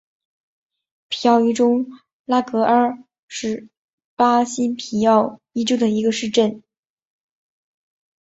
[1.09, 1.85] 皮奥伊州
[2.25, 3.69] 拉戈阿是
[4.15, 6.63] 巴西皮奥伊州的一个市镇。